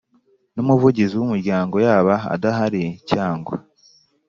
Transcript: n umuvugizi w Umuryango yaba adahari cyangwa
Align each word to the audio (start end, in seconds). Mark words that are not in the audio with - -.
n 0.55 0.57
umuvugizi 0.63 1.13
w 1.17 1.23
Umuryango 1.27 1.75
yaba 1.87 2.15
adahari 2.35 2.83
cyangwa 3.09 3.55